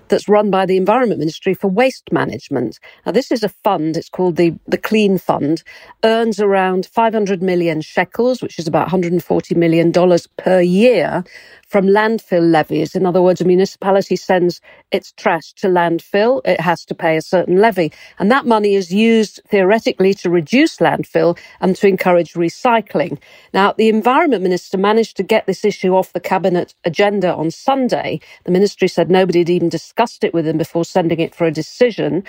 that's 0.10 0.28
run 0.28 0.52
by 0.52 0.66
the 0.66 0.78
Environment 0.78 1.20
Ministry 1.20 1.54
for 1.54 1.68
waste 1.68 2.12
management. 2.12 2.80
Now, 3.06 3.12
this 3.12 3.32
is 3.32 3.44
a 3.44 3.50
fund, 3.50 3.98
it's 3.98 4.10
called 4.10 4.36
the, 4.36 4.56
the 4.68 4.78
Clean 4.78 5.18
Fund, 5.18 5.64
earns 6.04 6.40
around 6.40 6.86
500 6.86 7.42
million 7.42 7.82
shekels, 7.82 8.42
which 8.42 8.60
is 8.60 8.68
about 8.68 8.90
$140 8.90 9.56
million 9.56 9.92
per 10.38 10.62
year 10.62 11.24
from 11.68 11.86
landfill 11.86 12.52
levies. 12.52 12.96
In 12.96 13.06
other 13.06 13.22
words, 13.22 13.42
a 13.42 13.46
municipality 13.46 14.16
sends 14.16 14.60
its 14.92 15.12
trash 15.12 15.54
to 15.54 15.68
landfill, 15.68 16.42
it 16.46 16.60
has 16.60 16.84
to 16.86 16.96
pay 16.96 17.16
a 17.16 17.22
certain 17.22 17.62
levy. 17.62 17.92
And 18.18 18.32
that 18.32 18.46
money 18.46 18.74
is 18.74 18.92
used 18.92 19.40
theoretically 19.48 20.16
to 20.16 20.30
reduce 20.30 20.78
landfill 20.78 21.38
and 21.62 21.76
to 21.76 21.88
encourage 21.88 22.34
recycling. 22.34 23.20
Now, 23.54 23.74
the 23.74 23.88
Environment 23.90 24.42
Minister 24.42 24.78
managed 24.78 25.16
to 25.18 25.24
get 25.24 25.46
this 25.46 25.64
issue 25.64 25.96
off 25.96 26.14
the 26.14 26.20
Cabinet 26.20 26.74
agenda 26.86 27.34
on 27.34 27.52
Sunday. 27.52 28.20
The 28.46 28.52
ministry 28.52 28.88
said 28.88 29.12
nobody 29.12 29.40
had 29.40 29.50
even 29.50 29.70
discussed 29.70 29.99
it 30.24 30.34
with 30.34 30.48
him 30.48 30.58
before 30.58 30.86
sending 30.86 31.20
it 31.20 31.36
for 31.36 31.46
a 31.48 31.52
decision. 31.52 32.24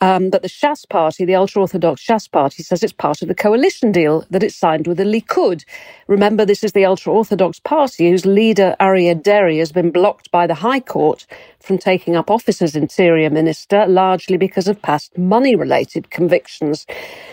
Um, 0.00 0.30
but 0.30 0.42
the 0.42 0.48
Shas 0.48 0.88
party, 0.88 1.24
the 1.24 1.36
ultra 1.36 1.62
Orthodox 1.62 2.02
Shas 2.04 2.30
party, 2.30 2.62
says 2.62 2.82
it's 2.82 2.92
part 2.92 3.22
of 3.22 3.28
the 3.28 3.34
coalition 3.34 3.92
deal 3.92 4.26
that 4.30 4.42
it 4.42 4.52
signed 4.52 4.86
with 4.86 4.98
the 4.98 5.04
Likud. 5.04 5.64
Remember, 6.08 6.44
this 6.44 6.64
is 6.64 6.72
the 6.72 6.84
ultra 6.84 7.12
Orthodox 7.12 7.60
party 7.60 8.10
whose 8.10 8.26
leader, 8.26 8.76
Aryeh 8.80 9.22
Deri, 9.22 9.58
has 9.58 9.72
been 9.72 9.90
blocked 9.90 10.30
by 10.32 10.46
the 10.46 10.54
High 10.56 10.80
Court 10.80 11.26
from 11.60 11.78
taking 11.78 12.16
up 12.16 12.30
office 12.30 12.62
as 12.62 12.76
interior 12.76 13.30
minister, 13.30 13.86
largely 13.86 14.36
because 14.36 14.68
of 14.68 14.82
past 14.82 15.16
money 15.16 15.56
related 15.56 16.10
convictions. 16.10 16.86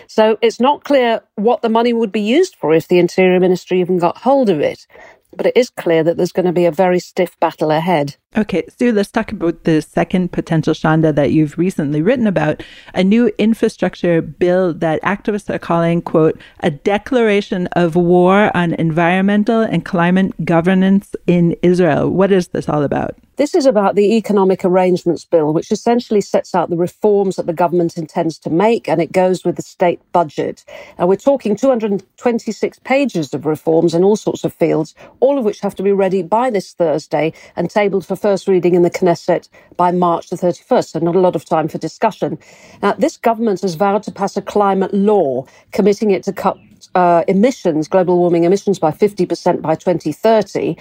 So 0.08 0.38
it's 0.42 0.60
not 0.60 0.84
clear 0.84 1.22
what 1.36 1.62
the 1.62 1.70
money 1.70 1.92
would 1.92 2.12
be 2.12 2.22
used 2.22 2.56
for 2.56 2.74
if 2.74 2.88
the 2.88 2.98
interior 3.00 3.40
ministry 3.40 3.80
even 3.80 3.98
got 3.98 4.18
hold 4.18 4.50
of 4.50 4.60
it 4.60 4.86
but 5.36 5.46
it 5.46 5.56
is 5.56 5.70
clear 5.70 6.02
that 6.04 6.16
there's 6.16 6.32
going 6.32 6.46
to 6.46 6.52
be 6.52 6.64
a 6.64 6.70
very 6.70 6.98
stiff 6.98 7.38
battle 7.40 7.70
ahead. 7.70 8.16
Okay, 8.36 8.64
Sue, 8.78 8.92
let's 8.92 9.10
talk 9.10 9.32
about 9.32 9.64
the 9.64 9.82
second 9.82 10.32
potential 10.32 10.72
Shanda 10.72 11.14
that 11.14 11.32
you've 11.32 11.58
recently 11.58 12.00
written 12.00 12.26
about 12.26 12.62
a 12.94 13.04
new 13.04 13.30
infrastructure 13.38 14.22
bill 14.22 14.72
that 14.74 15.02
activists 15.02 15.54
are 15.54 15.58
calling, 15.58 16.00
quote, 16.00 16.40
a 16.60 16.70
declaration 16.70 17.66
of 17.72 17.94
war 17.94 18.54
on 18.56 18.74
environmental 18.74 19.60
and 19.60 19.84
climate 19.84 20.44
governance 20.44 21.14
in 21.26 21.56
Israel. 21.62 22.08
What 22.08 22.32
is 22.32 22.48
this 22.48 22.68
all 22.68 22.82
about? 22.82 23.16
This 23.36 23.54
is 23.54 23.64
about 23.64 23.94
the 23.94 24.16
Economic 24.18 24.62
Arrangements 24.62 25.24
Bill, 25.24 25.54
which 25.54 25.72
essentially 25.72 26.20
sets 26.20 26.54
out 26.54 26.68
the 26.68 26.76
reforms 26.76 27.36
that 27.36 27.46
the 27.46 27.54
government 27.54 27.96
intends 27.96 28.38
to 28.40 28.50
make, 28.50 28.90
and 28.90 29.00
it 29.00 29.10
goes 29.10 29.42
with 29.42 29.56
the 29.56 29.62
state 29.62 30.00
budget. 30.12 30.66
And 30.98 31.08
we're 31.08 31.16
talking 31.16 31.56
226 31.56 32.78
pages 32.80 33.32
of 33.32 33.46
reforms 33.46 33.94
in 33.94 34.04
all 34.04 34.16
sorts 34.16 34.44
of 34.44 34.52
fields, 34.52 34.94
all 35.20 35.38
of 35.38 35.46
which 35.46 35.60
have 35.60 35.74
to 35.76 35.82
be 35.82 35.92
ready 35.92 36.22
by 36.22 36.50
this 36.50 36.74
Thursday 36.74 37.32
and 37.56 37.70
tabled 37.70 38.04
for 38.04 38.16
first 38.16 38.48
reading 38.48 38.74
in 38.74 38.82
the 38.82 38.90
Knesset 38.90 39.48
by 39.78 39.92
March 39.92 40.28
the 40.28 40.36
31st, 40.36 40.88
so 40.88 40.98
not 40.98 41.16
a 41.16 41.20
lot 41.20 41.34
of 41.34 41.46
time 41.46 41.68
for 41.68 41.78
discussion. 41.78 42.38
Now, 42.82 42.92
this 42.92 43.16
government 43.16 43.62
has 43.62 43.76
vowed 43.76 44.02
to 44.02 44.12
pass 44.12 44.36
a 44.36 44.42
climate 44.42 44.92
law, 44.92 45.46
committing 45.72 46.10
it 46.10 46.22
to 46.24 46.34
cut 46.34 46.58
uh, 46.94 47.24
emissions, 47.28 47.88
global 47.88 48.18
warming 48.18 48.44
emissions, 48.44 48.78
by 48.78 48.90
50% 48.90 49.62
by 49.62 49.74
2030 49.74 50.76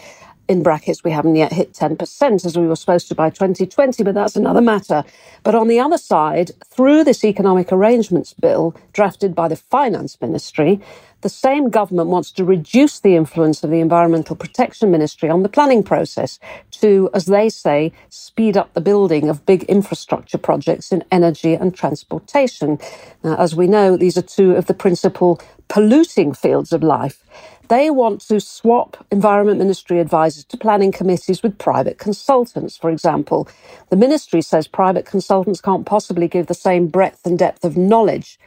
in 0.48 0.64
brackets, 0.64 1.04
we 1.04 1.12
haven't 1.12 1.36
yet 1.38 1.54
hit 1.54 1.74
10% 1.74 2.46
as 2.46 2.58
we 2.58 2.68
were 2.68 2.76
supposed 2.76 3.08
to 3.10 3.16
by 3.16 3.30
2020, 3.30 4.04
but 4.04 4.16
that's 4.16 4.36
another 4.36 4.62
matter. 4.62 5.04
But 5.44 5.56
on 5.56 5.68
the 5.70 5.80
other 5.80 5.98
side, 5.98 6.52
through 6.68 7.04
this 7.06 7.24
economic 7.26 7.72
arrangements 7.72 8.34
bill 8.34 8.76
drafted 8.94 9.36
by 9.36 9.48
the 9.48 9.56
finance 9.56 10.20
ministry, 10.22 10.82
the 11.22 11.30
same 11.30 11.70
government 11.70 12.10
wants 12.10 12.32
to 12.34 12.46
reduce 12.46 13.00
the 13.00 13.16
influence 13.16 13.64
of 13.64 13.70
the 13.72 13.80
Environmental 13.80 14.36
Protection 14.36 14.92
Ministry 14.92 15.30
on 15.30 15.44
the 15.44 15.50
planning 15.50 15.84
process 15.84 16.40
to, 16.72 17.10
as 17.14 17.26
they 17.28 17.50
say, 17.50 17.94
speed 18.10 18.58
up 18.58 18.74
the 18.74 18.82
building 18.82 19.30
of 19.30 19.46
big 19.46 19.64
infrastructure 19.64 20.38
projects 20.38 20.92
in 20.92 21.04
energy 21.12 21.54
and 21.54 21.74
transportation. 21.76 22.80
Now, 23.24 23.36
as 23.38 23.56
we 23.56 23.68
know, 23.68 23.98
these 23.98 24.18
are 24.18 24.22
two 24.24 24.52
of 24.56 24.66
the 24.66 24.74
principal 24.74 25.40
polluting 25.70 26.34
fields 26.34 26.74
of 26.74 26.84
life. 26.84 27.24
They 27.72 27.90
want 27.90 28.20
to 28.28 28.42
swap 28.42 28.98
Environment 29.12 29.58
Ministry 29.58 30.02
advisors 30.02 30.44
to 30.44 30.58
planning 30.58 30.92
committees 30.92 31.42
with 31.42 31.58
private 31.58 31.98
consultants, 31.98 32.76
for 32.76 32.90
example. 32.90 33.48
The 33.90 33.96
ministry 33.96 34.42
says 34.42 34.68
private 34.68 35.06
consultants 35.06 35.62
can't 35.62 35.86
possibly 35.86 36.28
give 36.28 36.48
the 36.48 36.54
same 36.54 36.88
breadth 36.88 37.26
and 37.26 37.40
depth 37.40 37.64
of 37.64 37.78
knowledge 37.78 38.38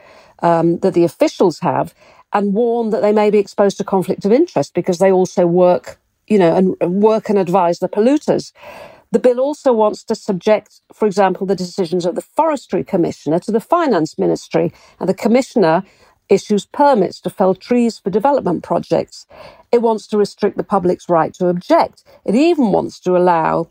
um, 0.40 0.76
that 0.81 0.93
the 0.93 1.04
officials 1.04 1.61
have 1.61 1.95
and 2.35 2.52
warn 2.52 2.90
that 2.90 3.00
they 3.00 3.12
may 3.12 3.31
be 3.31 3.38
exposed 3.38 3.78
to 3.78 3.85
conflict 3.85 4.26
of 4.26 4.33
interest 4.33 4.75
because 4.75 4.99
they 4.99 5.11
also 5.11 5.47
work, 5.47 5.99
you 6.26 6.38
know, 6.38 6.54
and 6.54 7.02
work 7.02 7.31
and 7.31 7.38
advise 7.38 7.78
the 7.78 7.88
polluters. 7.88 8.52
The 9.11 9.21
bill 9.21 9.40
also 9.40 9.73
wants 9.73 10.04
to 10.04 10.14
subject, 10.14 10.83
for 10.93 11.07
example, 11.07 11.47
the 11.47 11.57
decisions 11.57 12.04
of 12.04 12.14
the 12.14 12.21
Forestry 12.21 12.85
Commissioner 12.85 13.38
to 13.38 13.52
the 13.52 13.61
Finance 13.61 14.19
Ministry. 14.19 14.71
And 15.00 15.09
the 15.09 15.14
Commissioner 15.14 15.83
issues 16.31 16.66
permits 16.66 17.21
to 17.23 17.31
fell 17.31 17.54
trees 17.54 17.99
for 17.99 18.11
development 18.11 18.64
projects. 18.64 19.26
It 19.73 19.83
wants 19.83 20.07
to 20.09 20.19
restrict 20.19 20.57
the 20.59 20.64
public's 20.64 21.09
right 21.09 21.35
to 21.35 21.49
object. 21.49 22.04
It 22.25 22.35
even 22.37 22.73
wants 22.73 23.00
to 23.00 23.16
allow 23.16 23.71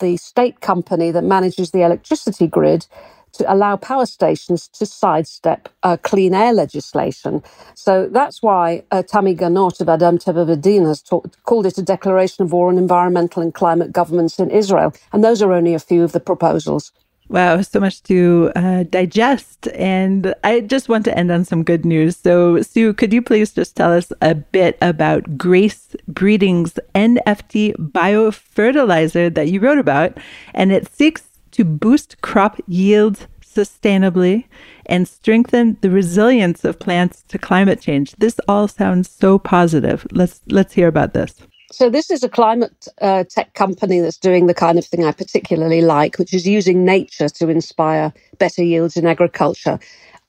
the 0.00 0.16
state 0.18 0.60
company 0.60 1.10
that 1.12 1.24
manages 1.24 1.72
the 1.72 1.82
electricity 1.82 2.48
grid 2.48 2.86
to 3.34 3.52
allow 3.52 3.76
power 3.76 4.06
stations 4.06 4.68
to 4.68 4.86
sidestep 4.86 5.68
uh, 5.84 5.96
clean 6.02 6.34
air 6.34 6.52
legislation. 6.54 7.42
So 7.74 8.08
that's 8.10 8.42
why 8.42 8.84
uh, 8.92 9.02
Tami 9.04 9.36
Ganot 9.38 9.80
of 9.80 9.88
Adam 9.88 10.18
Teva 10.18 10.46
V'Din 10.46 10.86
has 10.86 11.02
talk- 11.02 11.42
called 11.44 11.66
it 11.66 11.78
a 11.78 11.82
declaration 11.82 12.44
of 12.44 12.52
war 12.52 12.68
on 12.68 12.78
environmental 12.78 13.42
and 13.42 13.54
climate 13.54 13.92
governments 13.92 14.38
in 14.38 14.50
Israel. 14.50 14.94
And 15.12 15.24
those 15.24 15.42
are 15.42 15.52
only 15.52 15.74
a 15.74 15.80
few 15.80 16.04
of 16.04 16.12
the 16.12 16.20
proposals. 16.20 16.92
Wow, 17.28 17.62
so 17.62 17.80
much 17.80 18.02
to 18.04 18.52
uh, 18.54 18.82
digest. 18.84 19.68
And 19.68 20.34
I 20.44 20.60
just 20.60 20.88
want 20.88 21.04
to 21.06 21.18
end 21.18 21.30
on 21.30 21.44
some 21.44 21.64
good 21.64 21.84
news. 21.84 22.16
So, 22.18 22.60
Sue, 22.62 22.92
could 22.92 23.12
you 23.12 23.22
please 23.22 23.52
just 23.52 23.74
tell 23.76 23.92
us 23.92 24.12
a 24.20 24.34
bit 24.34 24.76
about 24.82 25.38
Grace 25.38 25.96
Breeding's 26.06 26.78
NFT 26.94 27.76
biofertilizer 27.76 29.34
that 29.34 29.48
you 29.48 29.60
wrote 29.60 29.78
about? 29.78 30.18
And 30.52 30.70
it 30.70 30.92
seeks 30.92 31.22
to 31.52 31.64
boost 31.64 32.20
crop 32.20 32.60
yields 32.68 33.26
sustainably 33.42 34.44
and 34.86 35.08
strengthen 35.08 35.78
the 35.80 35.90
resilience 35.90 36.64
of 36.64 36.78
plants 36.78 37.22
to 37.28 37.38
climate 37.38 37.80
change. 37.80 38.12
This 38.16 38.38
all 38.48 38.68
sounds 38.68 39.08
so 39.08 39.38
positive. 39.38 40.06
Let's 40.10 40.40
let's 40.48 40.74
hear 40.74 40.88
about 40.88 41.14
this. 41.14 41.36
So 41.74 41.90
this 41.90 42.10
is 42.10 42.22
a 42.24 42.30
climate 42.30 42.88
uh, 43.02 43.24
tech 43.24 43.54
company 43.54 44.00
that's 44.00 44.18
doing 44.18 44.46
the 44.46 44.54
kind 44.54 44.78
of 44.78 44.86
thing 44.86 45.04
I 45.04 45.12
particularly 45.12 45.82
like, 45.82 46.18
which 46.18 46.34
is 46.34 46.46
using 46.46 46.84
nature 46.84 47.28
to 47.30 47.50
inspire 47.50 48.14
better 48.38 48.64
yields 48.64 48.96
in 48.96 49.06
agriculture. 49.06 49.80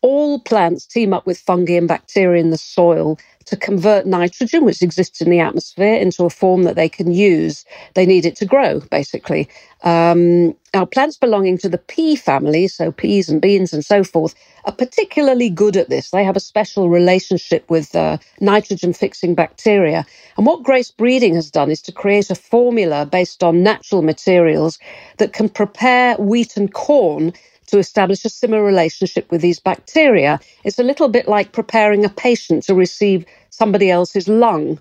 All 0.06 0.38
plants 0.38 0.86
team 0.86 1.14
up 1.14 1.26
with 1.26 1.40
fungi 1.40 1.74
and 1.74 1.88
bacteria 1.88 2.40
in 2.40 2.52
the 2.52 2.60
soil 2.60 3.18
to 3.46 3.58
convert 3.58 4.06
nitrogen, 4.06 4.64
which 4.64 4.84
exists 4.84 5.20
in 5.20 5.32
the 5.32 5.40
atmosphere, 5.40 5.96
into 5.96 6.26
a 6.26 6.30
form 6.30 6.62
that 6.66 6.76
they 6.76 6.88
can 6.88 7.12
use. 7.12 7.66
They 7.96 8.06
need 8.06 8.24
it 8.24 8.36
to 8.36 8.46
grow, 8.46 8.82
basically. 8.92 9.50
Um, 9.82 10.56
now, 10.76 10.86
plants 10.86 11.18
belonging 11.18 11.58
to 11.60 11.70
the 11.70 11.80
pea 11.80 12.16
family, 12.16 12.68
so 12.68 12.92
peas 12.92 13.30
and 13.30 13.42
beans 13.42 13.74
and 13.74 13.84
so 13.84 14.04
forth, 14.04 14.36
are 14.66 14.74
particularly 14.74 15.50
good 15.50 15.76
at 15.76 15.90
this. 15.90 16.12
They 16.12 16.24
have 16.24 16.36
a 16.38 16.40
special 16.40 16.88
relationship 16.88 17.68
with 17.68 17.96
uh, 17.96 18.20
nitrogen 18.40 18.94
fixing 18.94 19.34
bacteria. 19.34 20.06
And 20.38 20.46
what 20.46 20.62
Grace 20.62 20.92
Breeding 20.92 21.34
has 21.34 21.50
done 21.50 21.72
is 21.72 21.82
to 21.82 21.92
create 21.92 22.30
a 22.30 22.36
formula 22.36 23.08
based 23.08 23.44
on 23.44 23.64
natural 23.64 24.04
materials 24.04 24.78
that 25.18 25.34
can 25.34 25.50
prepare 25.50 26.16
wheat 26.18 26.58
and 26.58 26.72
corn 26.72 27.34
to 27.68 27.78
establish 27.78 28.26
a 28.26 28.30
similar 28.30 28.64
relationship 28.64 29.30
with 29.32 29.42
these 29.42 29.60
bacteria. 29.60 30.40
It's 30.64 30.80
a 30.80 30.84
little 30.84 31.08
bit 31.10 31.28
like 31.28 31.52
preparing 31.52 32.06
a 32.06 32.10
patient 32.10 32.64
to 32.64 32.76
receive 32.76 33.26
somebody 33.50 33.90
else's 33.90 34.28
lung. 34.28 34.80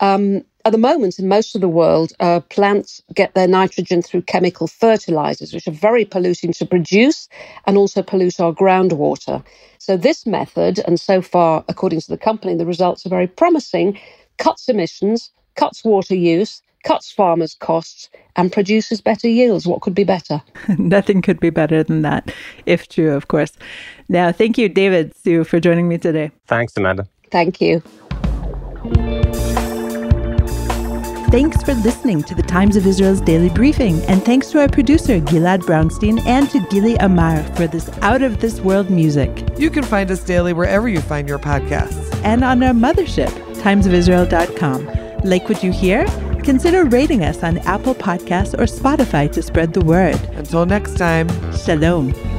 Um, 0.00 0.44
at 0.66 0.72
the 0.72 0.78
moment, 0.78 1.20
in 1.20 1.28
most 1.28 1.54
of 1.54 1.60
the 1.60 1.68
world, 1.68 2.12
uh, 2.18 2.40
plants 2.40 3.00
get 3.14 3.34
their 3.34 3.46
nitrogen 3.46 4.02
through 4.02 4.22
chemical 4.22 4.66
fertilizers, 4.66 5.54
which 5.54 5.68
are 5.68 5.70
very 5.70 6.04
polluting 6.04 6.52
to 6.54 6.66
produce 6.66 7.28
and 7.66 7.76
also 7.76 8.02
pollute 8.02 8.40
our 8.40 8.52
groundwater. 8.52 9.44
So, 9.78 9.96
this 9.96 10.26
method, 10.26 10.80
and 10.80 10.98
so 10.98 11.22
far, 11.22 11.64
according 11.68 12.00
to 12.00 12.08
the 12.08 12.18
company, 12.18 12.56
the 12.56 12.66
results 12.66 13.06
are 13.06 13.10
very 13.10 13.28
promising, 13.28 13.96
cuts 14.38 14.68
emissions, 14.68 15.30
cuts 15.54 15.84
water 15.84 16.16
use, 16.16 16.62
cuts 16.86 17.10
farmers' 17.10 17.54
costs, 17.54 18.08
and 18.36 18.52
produces 18.52 19.00
better 19.00 19.28
yields. 19.28 19.66
What 19.66 19.82
could 19.82 19.94
be 19.94 20.04
better? 20.04 20.40
Nothing 20.78 21.20
could 21.20 21.40
be 21.40 21.50
better 21.50 21.82
than 21.82 22.02
that, 22.02 22.32
if 22.64 22.88
true, 22.88 23.12
of 23.12 23.28
course. 23.28 23.52
Now, 24.08 24.30
thank 24.32 24.56
you, 24.56 24.68
David, 24.68 25.14
Sue, 25.16 25.44
for 25.44 25.58
joining 25.58 25.88
me 25.88 25.98
today. 25.98 26.30
Thanks, 26.46 26.76
Amanda. 26.76 27.08
Thank 27.30 27.60
you. 27.60 27.82
Thanks 31.28 31.60
for 31.64 31.74
listening 31.74 32.22
to 32.22 32.36
the 32.36 32.42
Times 32.42 32.76
of 32.76 32.86
Israel's 32.86 33.20
daily 33.20 33.50
briefing, 33.50 34.00
and 34.04 34.24
thanks 34.24 34.50
to 34.52 34.60
our 34.60 34.68
producer, 34.68 35.18
Gilad 35.18 35.62
Brownstein, 35.62 36.24
and 36.24 36.48
to 36.50 36.60
Gili 36.70 36.94
Amar 37.00 37.42
for 37.54 37.66
this 37.66 37.90
out 38.00 38.22
of 38.22 38.40
this 38.40 38.60
world 38.60 38.90
music. 38.90 39.44
You 39.58 39.70
can 39.70 39.82
find 39.82 40.08
us 40.10 40.22
daily 40.22 40.52
wherever 40.52 40.88
you 40.88 41.00
find 41.00 41.28
your 41.28 41.40
podcasts. 41.40 42.14
And 42.22 42.44
on 42.44 42.62
our 42.62 42.72
mothership, 42.72 43.30
timesofisrael.com. 43.56 45.24
Like 45.24 45.48
what 45.48 45.64
you 45.64 45.72
hear? 45.72 46.06
Consider 46.46 46.84
rating 46.84 47.24
us 47.24 47.42
on 47.42 47.58
Apple 47.66 47.92
Podcasts 47.92 48.54
or 48.54 48.66
Spotify 48.66 49.30
to 49.32 49.42
spread 49.42 49.72
the 49.72 49.84
word. 49.84 50.14
Until 50.36 50.64
next 50.64 50.96
time, 50.96 51.26
Shalom. 51.52 52.35